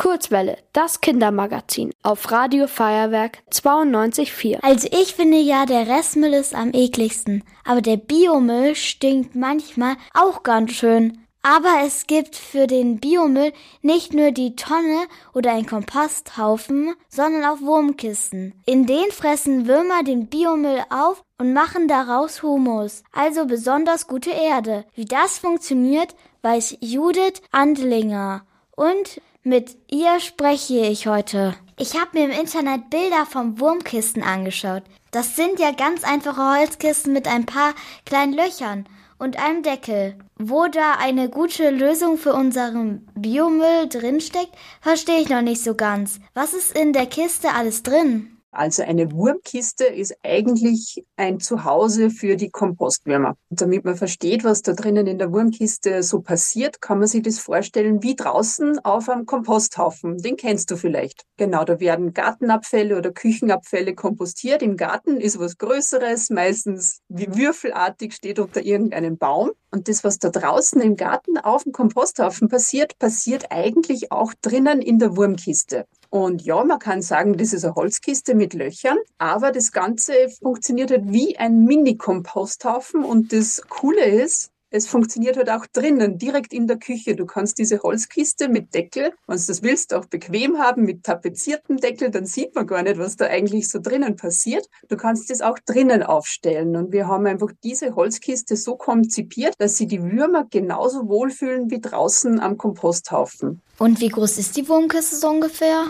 Kurzwelle, 0.00 0.56
das 0.72 1.02
Kindermagazin 1.02 1.92
auf 2.02 2.32
Radio 2.32 2.68
Feuerwerk 2.68 3.40
92.4. 3.52 4.60
Also 4.62 4.88
ich 4.98 5.14
finde 5.14 5.36
ja, 5.36 5.66
der 5.66 5.88
Restmüll 5.88 6.32
ist 6.32 6.54
am 6.54 6.72
ekligsten. 6.72 7.44
Aber 7.66 7.82
der 7.82 7.98
Biomüll 7.98 8.74
stinkt 8.76 9.34
manchmal 9.34 9.96
auch 10.14 10.42
ganz 10.42 10.72
schön. 10.72 11.18
Aber 11.42 11.82
es 11.84 12.06
gibt 12.06 12.34
für 12.34 12.66
den 12.66 12.98
Biomüll 12.98 13.52
nicht 13.82 14.14
nur 14.14 14.30
die 14.30 14.56
Tonne 14.56 15.06
oder 15.34 15.52
ein 15.52 15.66
Komposthaufen, 15.66 16.94
sondern 17.10 17.44
auch 17.44 17.60
Wurmkisten. 17.60 18.54
In 18.64 18.86
denen 18.86 19.10
fressen 19.10 19.68
Würmer 19.68 20.02
den 20.02 20.28
Biomüll 20.28 20.82
auf 20.88 21.22
und 21.36 21.52
machen 21.52 21.88
daraus 21.88 22.42
Humus, 22.42 23.02
also 23.12 23.44
besonders 23.44 24.06
gute 24.06 24.30
Erde. 24.30 24.86
Wie 24.94 25.04
das 25.04 25.38
funktioniert, 25.38 26.14
weiß 26.40 26.78
Judith 26.80 27.42
Andlinger. 27.52 28.46
Und 28.74 29.20
mit 29.42 29.76
ihr 29.90 30.20
spreche 30.20 30.80
ich 30.80 31.06
heute. 31.06 31.54
Ich 31.78 31.94
habe 31.94 32.10
mir 32.12 32.24
im 32.26 32.38
Internet 32.38 32.90
Bilder 32.90 33.24
von 33.24 33.58
Wurmkisten 33.58 34.22
angeschaut. 34.22 34.82
Das 35.12 35.34
sind 35.34 35.58
ja 35.58 35.72
ganz 35.72 36.04
einfache 36.04 36.58
Holzkisten 36.58 37.12
mit 37.12 37.26
ein 37.26 37.46
paar 37.46 37.74
kleinen 38.04 38.34
Löchern 38.34 38.86
und 39.18 39.42
einem 39.42 39.62
Deckel. 39.62 40.18
Wo 40.36 40.66
da 40.66 40.94
eine 40.98 41.30
gute 41.30 41.70
Lösung 41.70 42.18
für 42.18 42.34
unseren 42.34 43.08
Biomüll 43.14 43.88
drinsteckt, 43.88 44.54
verstehe 44.80 45.20
ich 45.20 45.28
noch 45.30 45.42
nicht 45.42 45.62
so 45.62 45.74
ganz. 45.74 46.20
Was 46.34 46.52
ist 46.52 46.78
in 46.78 46.92
der 46.92 47.06
Kiste 47.06 47.52
alles 47.52 47.82
drin? 47.82 48.39
Also 48.52 48.82
eine 48.82 49.12
Wurmkiste 49.12 49.84
ist 49.84 50.16
eigentlich 50.24 51.04
ein 51.16 51.38
Zuhause 51.38 52.10
für 52.10 52.36
die 52.36 52.50
Kompostwürmer. 52.50 53.36
Und 53.48 53.60
damit 53.60 53.84
man 53.84 53.96
versteht, 53.96 54.42
was 54.42 54.62
da 54.62 54.72
drinnen 54.72 55.06
in 55.06 55.18
der 55.18 55.32
Wurmkiste 55.32 56.02
so 56.02 56.20
passiert, 56.20 56.80
kann 56.80 56.98
man 56.98 57.06
sich 57.06 57.22
das 57.22 57.38
vorstellen 57.38 58.02
wie 58.02 58.16
draußen 58.16 58.80
auf 58.80 59.08
einem 59.08 59.24
Komposthaufen. 59.24 60.18
Den 60.18 60.36
kennst 60.36 60.70
du 60.70 60.76
vielleicht. 60.76 61.24
Genau, 61.36 61.64
da 61.64 61.78
werden 61.78 62.12
Gartenabfälle 62.12 62.98
oder 62.98 63.12
Küchenabfälle 63.12 63.94
kompostiert. 63.94 64.62
Im 64.62 64.76
Garten 64.76 65.18
ist 65.18 65.38
was 65.38 65.56
Größeres, 65.56 66.30
meistens 66.30 67.00
wie 67.08 67.28
würfelartig 67.36 68.14
steht 68.14 68.40
unter 68.40 68.62
irgendeinem 68.62 69.16
Baum. 69.16 69.52
Und 69.70 69.86
das, 69.88 70.02
was 70.02 70.18
da 70.18 70.30
draußen 70.30 70.80
im 70.80 70.96
Garten 70.96 71.38
auf 71.38 71.62
dem 71.62 71.72
Komposthaufen 71.72 72.48
passiert, 72.48 72.98
passiert 72.98 73.46
eigentlich 73.50 74.10
auch 74.10 74.34
drinnen 74.42 74.82
in 74.82 74.98
der 74.98 75.16
Wurmkiste. 75.16 75.86
Und 76.10 76.42
ja, 76.42 76.62
man 76.64 76.80
kann 76.80 77.02
sagen, 77.02 77.36
das 77.36 77.52
ist 77.52 77.64
eine 77.64 77.76
Holzkiste 77.76 78.34
mit 78.34 78.52
Löchern, 78.52 78.98
aber 79.18 79.52
das 79.52 79.70
Ganze 79.70 80.12
funktioniert 80.42 80.90
halt 80.90 81.10
wie 81.10 81.38
ein 81.38 81.64
Mini-Komposthaufen. 81.64 83.04
Und 83.04 83.32
das 83.32 83.62
Coole 83.68 84.04
ist, 84.04 84.50
es 84.72 84.86
funktioniert 84.86 85.36
halt 85.36 85.50
auch 85.50 85.66
drinnen, 85.66 86.16
direkt 86.16 86.52
in 86.52 86.68
der 86.68 86.78
Küche. 86.78 87.16
Du 87.16 87.26
kannst 87.26 87.58
diese 87.58 87.82
Holzkiste 87.82 88.48
mit 88.48 88.72
Deckel, 88.72 89.12
wenn 89.26 89.36
du 89.36 89.44
das 89.44 89.62
willst, 89.62 89.92
auch 89.92 90.06
bequem 90.06 90.58
haben, 90.58 90.84
mit 90.84 91.02
tapeziertem 91.02 91.78
Deckel, 91.78 92.10
dann 92.10 92.24
sieht 92.24 92.54
man 92.54 92.68
gar 92.68 92.82
nicht, 92.82 92.98
was 92.98 93.16
da 93.16 93.26
eigentlich 93.26 93.68
so 93.68 93.80
drinnen 93.80 94.14
passiert. 94.14 94.68
Du 94.88 94.96
kannst 94.96 95.28
das 95.30 95.40
auch 95.40 95.58
drinnen 95.58 96.04
aufstellen. 96.04 96.76
Und 96.76 96.92
wir 96.92 97.08
haben 97.08 97.26
einfach 97.26 97.50
diese 97.64 97.96
Holzkiste 97.96 98.56
so 98.56 98.76
konzipiert, 98.76 99.54
dass 99.58 99.76
sie 99.76 99.88
die 99.88 100.02
Würmer 100.02 100.46
genauso 100.48 101.08
wohlfühlen 101.08 101.70
wie 101.70 101.80
draußen 101.80 102.38
am 102.38 102.56
Komposthaufen. 102.56 103.62
Und 103.78 104.00
wie 104.00 104.08
groß 104.08 104.38
ist 104.38 104.56
die 104.56 104.68
Wurmkiste 104.68 105.16
so 105.16 105.30
ungefähr? 105.30 105.86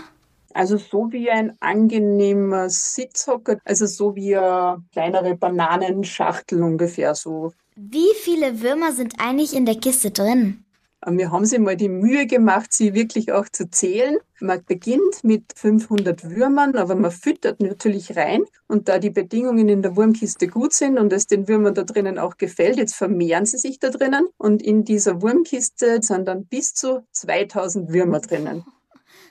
Also 0.55 0.77
so 0.77 1.12
wie 1.12 1.31
ein 1.31 1.56
angenehmer 1.61 2.69
Sitzhocker, 2.69 3.59
also 3.65 3.87
so 3.87 4.15
wie 4.17 4.37
eine 4.37 4.83
kleinere 4.93 5.37
Bananenschachtel 5.37 6.62
ungefähr 6.62 7.15
so. 7.15 7.53
Wie 7.77 8.15
viele 8.23 8.61
Würmer 8.61 8.93
sind 8.93 9.15
eigentlich 9.19 9.55
in 9.55 9.65
der 9.65 9.77
Kiste 9.77 10.11
drin? 10.11 10.65
Wir 11.06 11.33
haben 11.33 11.47
sie 11.47 11.59
mal 11.59 11.77
die 11.77 11.89
Mühe 11.89 12.27
gemacht, 12.27 12.75
sie 12.75 12.93
wirklich 12.93 13.33
auch 13.33 13.48
zu 13.48 13.71
zählen. 13.71 14.19
Man 14.39 14.62
beginnt 14.67 15.25
mit 15.25 15.45
500 15.56 16.28
Würmern, 16.28 16.77
aber 16.77 16.95
man 16.95 17.11
füttert 17.11 17.61
natürlich 17.61 18.17
rein. 18.17 18.45
Und 18.69 18.89
da 18.89 18.98
die 18.98 19.09
Bedingungen 19.09 19.71
in 19.71 19.81
der 19.81 19.97
Wurmkiste 19.97 20.47
gut 20.47 20.75
sind 20.75 20.98
und 20.98 21.11
es 21.15 21.27
den 21.27 21.48
Würmern 21.48 21.75
da 21.75 21.84
drinnen 21.84 22.19
auch 22.19 22.37
gefällt, 22.37 22.77
jetzt 22.77 22.94
vermehren 22.94 23.47
sie 23.47 23.56
sich 23.56 23.78
da 23.78 23.88
drinnen. 23.88 24.28
Und 24.37 24.61
in 24.62 24.84
dieser 24.84 25.22
Wurmkiste 25.22 26.03
sind 26.03 26.28
dann 26.28 26.44
bis 26.44 26.75
zu 26.75 27.03
2000 27.12 27.94
Würmer 27.94 28.21
drinnen. 28.21 28.65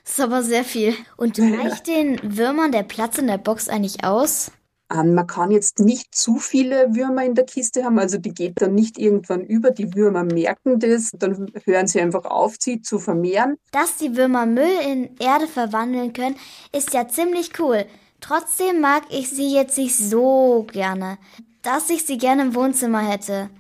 Das 0.10 0.18
ist 0.18 0.24
aber 0.24 0.42
sehr 0.42 0.64
viel. 0.64 0.96
Und 1.18 1.38
reicht 1.38 1.86
den 1.86 2.20
Würmern 2.24 2.72
der 2.72 2.82
Platz 2.82 3.20
in 3.20 3.28
der 3.28 3.38
Box 3.38 3.70
eigentlich 3.70 4.04
aus? 4.04 4.52
Ähm, 4.92 5.14
man 5.14 5.28
kann 5.28 5.52
jetzt 5.52 5.78
nicht 5.78 6.16
zu 6.16 6.40
viele 6.40 6.96
Würmer 6.96 7.24
in 7.24 7.36
der 7.36 7.46
Kiste 7.46 7.84
haben, 7.84 8.00
also 8.00 8.18
die 8.18 8.34
geht 8.34 8.60
dann 8.60 8.74
nicht 8.74 8.98
irgendwann 8.98 9.42
über. 9.42 9.70
Die 9.70 9.94
Würmer 9.94 10.24
merken 10.24 10.80
das, 10.80 11.12
dann 11.14 11.52
hören 11.64 11.86
sie 11.86 12.02
einfach 12.02 12.26
auf, 12.26 12.56
sie 12.60 12.82
zu 12.82 12.98
vermehren. 12.98 13.58
Dass 13.72 13.98
die 13.98 14.18
Würmer 14.18 14.48
Müll 14.48 14.80
in 14.84 15.16
Erde 15.20 15.46
verwandeln 15.46 16.12
können, 16.12 16.38
ist 16.76 16.92
ja 16.96 17.08
ziemlich 17.08 17.52
cool. 17.60 17.86
Trotzdem 18.20 18.82
mag 18.82 19.04
ich 19.12 19.30
sie 19.30 19.54
jetzt 19.54 19.78
nicht 19.78 19.96
so 19.96 20.66
gerne, 20.72 21.20
dass 21.62 21.92
ich 21.92 22.04
sie 22.04 22.18
gerne 22.18 22.42
im 22.42 22.56
Wohnzimmer 22.56 23.08
hätte. 23.08 23.52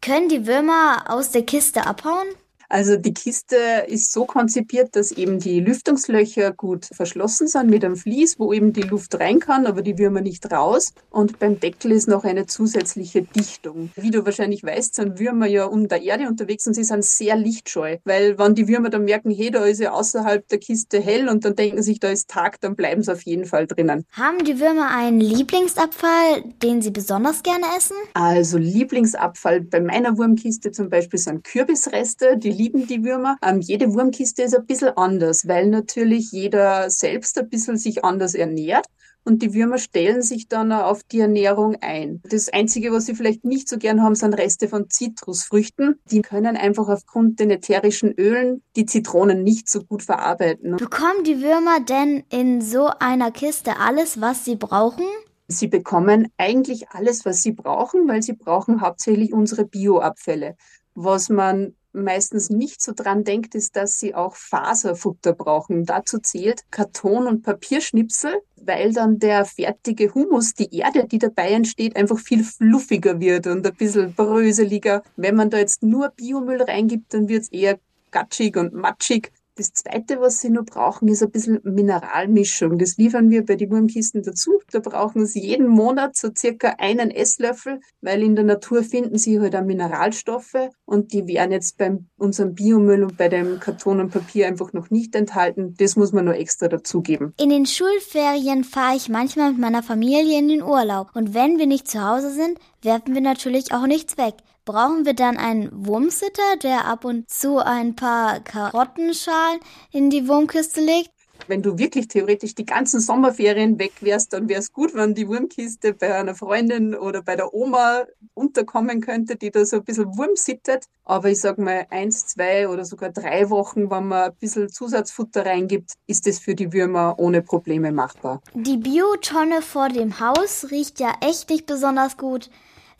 Können 0.00 0.30
die 0.30 0.46
Würmer 0.46 1.04
aus 1.08 1.30
der 1.30 1.42
Kiste 1.42 1.86
abhauen? 1.86 2.26
Also 2.70 2.96
die 2.96 3.12
Kiste 3.12 3.56
ist 3.88 4.12
so 4.12 4.24
konzipiert, 4.24 4.94
dass 4.94 5.10
eben 5.10 5.40
die 5.40 5.58
Lüftungslöcher 5.58 6.52
gut 6.52 6.86
verschlossen 6.92 7.48
sind 7.48 7.68
mit 7.68 7.84
einem 7.84 7.96
Vlies, 7.96 8.38
wo 8.38 8.52
eben 8.52 8.72
die 8.72 8.82
Luft 8.82 9.18
rein 9.18 9.40
kann, 9.40 9.66
aber 9.66 9.82
die 9.82 9.98
Würmer 9.98 10.20
nicht 10.20 10.50
raus. 10.52 10.94
Und 11.10 11.40
beim 11.40 11.58
Deckel 11.58 11.90
ist 11.90 12.06
noch 12.06 12.22
eine 12.22 12.46
zusätzliche 12.46 13.22
Dichtung. 13.22 13.90
Wie 13.96 14.12
du 14.12 14.24
wahrscheinlich 14.24 14.62
weißt, 14.62 14.94
sind 14.94 15.18
Würmer 15.18 15.48
ja 15.48 15.64
unter 15.64 16.00
Erde 16.00 16.28
unterwegs 16.28 16.64
und 16.68 16.74
sie 16.74 16.84
sind 16.84 17.04
sehr 17.04 17.34
lichtscheu. 17.34 17.96
Weil 18.04 18.38
wenn 18.38 18.54
die 18.54 18.68
Würmer 18.68 18.88
dann 18.88 19.04
merken, 19.04 19.32
hey, 19.32 19.50
da 19.50 19.64
ist 19.64 19.80
ja 19.80 19.90
außerhalb 19.90 20.46
der 20.46 20.58
Kiste 20.58 21.00
hell 21.00 21.28
und 21.28 21.44
dann 21.44 21.56
denken 21.56 21.82
sich, 21.82 21.98
da 21.98 22.08
ist 22.08 22.30
Tag, 22.30 22.60
dann 22.60 22.76
bleiben 22.76 23.02
sie 23.02 23.12
auf 23.12 23.22
jeden 23.22 23.46
Fall 23.46 23.66
drinnen. 23.66 24.06
Haben 24.12 24.44
die 24.44 24.60
Würmer 24.60 24.90
einen 24.96 25.20
Lieblingsabfall, 25.20 26.44
den 26.62 26.82
sie 26.82 26.92
besonders 26.92 27.42
gerne 27.42 27.64
essen? 27.76 27.96
Also 28.14 28.58
Lieblingsabfall 28.58 29.62
bei 29.62 29.80
meiner 29.80 30.16
Wurmkiste 30.16 30.70
zum 30.70 30.88
Beispiel 30.88 31.18
sind 31.18 31.42
Kürbisreste, 31.42 32.38
die 32.38 32.59
lieben 32.60 32.86
die 32.86 33.04
Würmer. 33.04 33.36
Ähm, 33.42 33.60
jede 33.60 33.94
Wurmkiste 33.94 34.42
ist 34.42 34.54
ein 34.54 34.66
bisschen 34.66 34.96
anders, 34.96 35.48
weil 35.48 35.68
natürlich 35.68 36.30
jeder 36.30 36.90
selbst 36.90 37.38
ein 37.38 37.48
bisschen 37.48 37.78
sich 37.78 38.04
anders 38.04 38.34
ernährt. 38.34 38.86
Und 39.22 39.42
die 39.42 39.52
Würmer 39.52 39.78
stellen 39.78 40.22
sich 40.22 40.48
dann 40.48 40.72
auf 40.72 41.02
die 41.02 41.20
Ernährung 41.20 41.76
ein. 41.82 42.22
Das 42.24 42.48
Einzige, 42.48 42.90
was 42.90 43.06
sie 43.06 43.14
vielleicht 43.14 43.44
nicht 43.44 43.68
so 43.68 43.76
gern 43.76 44.02
haben, 44.02 44.14
sind 44.14 44.34
Reste 44.34 44.66
von 44.66 44.88
Zitrusfrüchten. 44.88 46.00
Die 46.10 46.22
können 46.22 46.56
einfach 46.56 46.88
aufgrund 46.88 47.38
den 47.38 47.50
ätherischen 47.50 48.12
Ölen 48.12 48.62
die 48.76 48.86
Zitronen 48.86 49.42
nicht 49.42 49.68
so 49.68 49.84
gut 49.84 50.02
verarbeiten. 50.02 50.76
Bekommen 50.76 51.24
die 51.24 51.42
Würmer 51.42 51.80
denn 51.80 52.24
in 52.30 52.62
so 52.62 52.90
einer 52.98 53.30
Kiste 53.30 53.76
alles, 53.78 54.20
was 54.20 54.44
sie 54.46 54.56
brauchen? 54.56 55.04
Sie 55.48 55.66
bekommen 55.66 56.28
eigentlich 56.38 56.88
alles, 56.90 57.24
was 57.26 57.42
sie 57.42 57.52
brauchen, 57.52 58.08
weil 58.08 58.22
sie 58.22 58.34
brauchen 58.34 58.80
hauptsächlich 58.80 59.32
unsere 59.32 59.66
Bioabfälle. 59.66 60.56
Was 60.94 61.28
man 61.28 61.74
meistens 61.92 62.50
nicht 62.50 62.80
so 62.82 62.92
dran 62.94 63.24
denkt, 63.24 63.54
ist, 63.54 63.76
dass 63.76 63.98
sie 63.98 64.14
auch 64.14 64.34
Faserfutter 64.36 65.32
brauchen. 65.32 65.84
Dazu 65.84 66.18
zählt 66.18 66.62
Karton- 66.70 67.26
und 67.26 67.42
Papierschnipsel, 67.42 68.40
weil 68.56 68.92
dann 68.92 69.18
der 69.18 69.44
fertige 69.44 70.14
Humus, 70.14 70.54
die 70.54 70.74
Erde, 70.76 71.06
die 71.06 71.18
dabei 71.18 71.50
entsteht, 71.50 71.96
einfach 71.96 72.18
viel 72.18 72.44
fluffiger 72.44 73.20
wird 73.20 73.46
und 73.46 73.66
ein 73.66 73.74
bisschen 73.74 74.14
bröseliger. 74.14 75.02
Wenn 75.16 75.36
man 75.36 75.50
da 75.50 75.58
jetzt 75.58 75.82
nur 75.82 76.10
Biomüll 76.10 76.62
reingibt, 76.62 77.14
dann 77.14 77.28
wird 77.28 77.42
es 77.42 77.48
eher 77.48 77.78
gatschig 78.10 78.56
und 78.56 78.72
matschig. 78.74 79.32
Das 79.56 79.72
Zweite, 79.72 80.20
was 80.20 80.40
Sie 80.40 80.50
noch 80.50 80.64
brauchen, 80.64 81.08
ist 81.08 81.22
ein 81.22 81.30
bisschen 81.30 81.60
Mineralmischung. 81.64 82.78
Das 82.78 82.96
liefern 82.96 83.30
wir 83.30 83.44
bei 83.44 83.56
den 83.56 83.70
Wurmkisten 83.70 84.22
dazu. 84.22 84.60
Da 84.70 84.78
brauchen 84.78 85.26
Sie 85.26 85.40
jeden 85.40 85.68
Monat 85.68 86.16
so 86.16 86.28
circa 86.36 86.76
einen 86.78 87.10
Esslöffel, 87.10 87.80
weil 88.00 88.22
in 88.22 88.36
der 88.36 88.44
Natur 88.44 88.82
finden 88.82 89.18
Sie 89.18 89.40
halt 89.40 89.56
auch 89.56 89.64
Mineralstoffe 89.64 90.70
und 90.84 91.12
die 91.12 91.26
wären 91.26 91.52
jetzt 91.52 91.76
bei 91.78 91.98
unserem 92.16 92.54
Biomüll 92.54 93.02
und 93.04 93.16
bei 93.16 93.28
dem 93.28 93.60
Karton 93.60 94.00
und 94.00 94.10
Papier 94.10 94.46
einfach 94.46 94.72
noch 94.72 94.90
nicht 94.90 95.14
enthalten. 95.14 95.74
Das 95.78 95.96
muss 95.96 96.12
man 96.12 96.24
nur 96.24 96.36
extra 96.36 96.68
dazugeben. 96.68 97.34
In 97.38 97.50
den 97.50 97.66
Schulferien 97.66 98.64
fahre 98.64 98.96
ich 98.96 99.08
manchmal 99.08 99.50
mit 99.50 99.60
meiner 99.60 99.82
Familie 99.82 100.38
in 100.38 100.48
den 100.48 100.62
Urlaub 100.62 101.08
und 101.14 101.34
wenn 101.34 101.58
wir 101.58 101.66
nicht 101.66 101.88
zu 101.88 102.02
Hause 102.02 102.32
sind, 102.32 102.58
werfen 102.82 103.14
wir 103.14 103.20
natürlich 103.20 103.72
auch 103.72 103.86
nichts 103.86 104.16
weg. 104.16 104.34
Brauchen 104.70 105.04
wir 105.04 105.14
dann 105.14 105.36
einen 105.36 105.68
Wurmsitter, 105.84 106.56
der 106.62 106.84
ab 106.84 107.04
und 107.04 107.28
zu 107.28 107.58
ein 107.58 107.96
paar 107.96 108.38
Karottenschalen 108.38 109.58
in 109.90 110.10
die 110.10 110.28
Wurmkiste 110.28 110.80
legt? 110.80 111.10
Wenn 111.48 111.60
du 111.60 111.76
wirklich 111.76 112.06
theoretisch 112.06 112.54
die 112.54 112.66
ganzen 112.66 113.00
Sommerferien 113.00 113.80
weg 113.80 113.94
wärst, 114.00 114.32
dann 114.32 114.48
wäre 114.48 114.60
es 114.60 114.72
gut, 114.72 114.94
wenn 114.94 115.16
die 115.16 115.26
Wurmkiste 115.26 115.92
bei 115.92 116.14
einer 116.14 116.36
Freundin 116.36 116.94
oder 116.94 117.20
bei 117.20 117.34
der 117.34 117.52
Oma 117.52 118.04
unterkommen 118.34 119.00
könnte, 119.00 119.34
die 119.34 119.50
da 119.50 119.64
so 119.64 119.78
ein 119.78 119.84
bisschen 119.84 120.16
Wurm 120.16 120.36
sittet. 120.36 120.84
Aber 121.04 121.28
ich 121.28 121.40
sag 121.40 121.58
mal, 121.58 121.88
eins, 121.90 122.26
zwei 122.26 122.68
oder 122.68 122.84
sogar 122.84 123.10
drei 123.10 123.50
Wochen, 123.50 123.90
wenn 123.90 124.06
man 124.06 124.30
ein 124.30 124.36
bisschen 124.38 124.68
Zusatzfutter 124.68 125.44
reingibt, 125.46 125.94
ist 126.06 126.28
das 126.28 126.38
für 126.38 126.54
die 126.54 126.72
Würmer 126.72 127.16
ohne 127.18 127.42
Probleme 127.42 127.90
machbar. 127.90 128.40
Die 128.54 128.76
Biotonne 128.76 129.62
vor 129.62 129.88
dem 129.88 130.20
Haus 130.20 130.70
riecht 130.70 131.00
ja 131.00 131.12
echt 131.20 131.50
nicht 131.50 131.66
besonders 131.66 132.16
gut. 132.16 132.50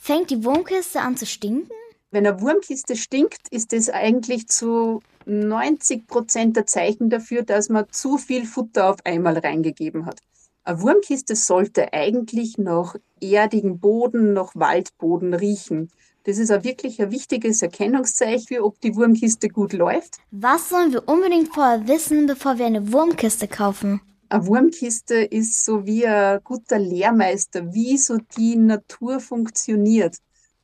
Fängt 0.03 0.31
die 0.31 0.43
Wurmkiste 0.45 1.03
an 1.03 1.19
zu 1.19 1.27
stinken? 1.27 1.71
Wenn 2.11 2.27
eine 2.27 2.41
Wurmkiste 2.41 2.97
stinkt, 2.97 3.49
ist 3.51 3.75
das 3.75 3.91
eigentlich 3.91 4.49
zu 4.49 5.03
90 5.27 6.07
Prozent 6.07 6.57
der 6.57 6.65
Zeichen 6.65 7.11
dafür, 7.11 7.43
dass 7.43 7.69
man 7.69 7.85
zu 7.91 8.17
viel 8.17 8.47
Futter 8.47 8.89
auf 8.89 8.97
einmal 9.05 9.37
reingegeben 9.37 10.07
hat. 10.07 10.19
Eine 10.65 10.81
Wurmkiste 10.81 11.37
sollte 11.37 11.93
eigentlich 11.93 12.57
noch 12.57 12.97
erdigen 13.21 13.79
Boden, 13.79 14.33
noch 14.33 14.53
Waldboden 14.55 15.35
riechen. 15.35 15.91
Das 16.25 16.39
ist 16.39 16.51
auch 16.51 16.65
wirklich 16.65 17.01
ein 17.03 17.11
wichtiges 17.11 17.61
Erkennungszeichen, 17.61 18.61
ob 18.61 18.81
die 18.81 18.97
Wurmkiste 18.97 19.51
gut 19.51 19.75
läuft. 19.75 20.17
Was 20.31 20.71
sollen 20.71 20.95
wir 20.95 21.07
unbedingt 21.09 21.55
vorher 21.55 21.87
wissen, 21.87 22.27
bevor 22.27 22.57
wir 22.57 22.65
eine 22.65 22.91
Wurmkiste 22.91 23.49
kaufen? 23.49 24.01
Eine 24.31 24.47
Wurmkiste 24.47 25.17
ist 25.17 25.65
so 25.65 25.87
wie 25.87 26.07
ein 26.07 26.39
guter 26.45 26.79
Lehrmeister, 26.79 27.75
wie 27.75 27.99
so 27.99 28.17
die 28.37 28.55
Natur 28.55 29.19
funktioniert. 29.19 30.19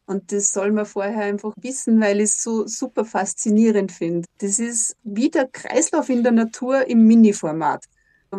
Und 0.06 0.30
das 0.30 0.52
soll 0.52 0.70
man 0.70 0.86
vorher 0.86 1.24
einfach 1.24 1.52
wissen, 1.60 2.00
weil 2.00 2.18
ich 2.18 2.30
es 2.30 2.42
so 2.44 2.68
super 2.68 3.04
faszinierend 3.04 3.90
finde. 3.90 4.28
Das 4.38 4.60
ist 4.60 4.96
wie 5.02 5.30
der 5.30 5.48
Kreislauf 5.48 6.08
in 6.10 6.22
der 6.22 6.30
Natur 6.30 6.86
im 6.86 7.06
Mini-Format. 7.06 7.84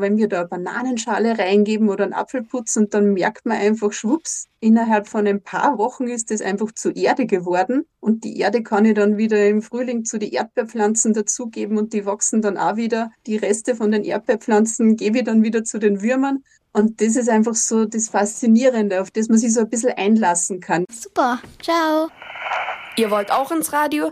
Wenn 0.02 0.18
wir 0.18 0.28
da 0.28 0.40
eine 0.40 0.48
Bananenschale 0.48 1.38
reingeben 1.38 1.90
oder 1.90 2.04
einen 2.04 2.14
Apfelputz 2.14 2.76
und 2.76 2.94
dann 2.94 3.14
merkt 3.14 3.46
man 3.46 3.58
einfach, 3.58 3.92
schwupps, 3.92 4.48
innerhalb 4.60 5.08
von 5.08 5.28
ein 5.28 5.42
paar 5.42 5.78
Wochen 5.78 6.08
ist 6.08 6.32
das 6.32 6.42
einfach 6.42 6.72
zu 6.72 6.92
Erde 6.92 7.26
geworden. 7.26 7.86
Und 8.00 8.24
die 8.24 8.38
Erde 8.38 8.64
kann 8.64 8.86
ich 8.86 8.94
dann 8.94 9.18
wieder 9.18 9.48
im 9.48 9.62
Frühling 9.62 10.06
zu 10.06 10.18
den 10.18 10.32
Erdbeerpflanzen 10.32 11.14
dazugeben 11.14 11.78
und 11.78 11.94
die 11.94 12.06
wachsen 12.06 12.42
dann 12.42 12.58
auch 12.58 12.76
wieder. 12.76 13.12
Die 13.26 13.38
Reste 13.38 13.76
von 13.76 13.92
den 13.92 14.04
Erdbeerpflanzen 14.04 14.96
gebe 14.96 15.20
ich 15.20 15.24
dann 15.24 15.44
wieder 15.44 15.64
zu 15.64 15.80
den 15.80 16.02
Würmern. 16.02 16.44
Und 16.74 17.02
das 17.02 17.16
ist 17.16 17.30
einfach 17.30 17.56
so 17.56 17.86
das 17.86 18.10
Faszinierende, 18.10 19.02
auf 19.02 19.10
das 19.10 19.30
man 19.30 19.38
sich 19.38 19.54
so 19.54 19.62
ein 19.62 19.70
bisschen 19.70 19.94
einlassen 19.98 20.60
kann. 20.60 20.86
Super, 20.92 21.40
ciao. 21.62 22.10
Ihr 22.98 23.10
wollt 23.10 23.32
auch 23.32 23.52
ins 23.52 23.74
Radio? 23.74 24.12